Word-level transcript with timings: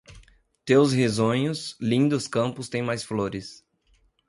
Teus 0.65 0.93
risonhos, 0.93 1.77
lindos 1.79 2.27
campos 2.27 2.67
têm 2.67 2.81
mais 2.81 3.03
flores 3.03 3.63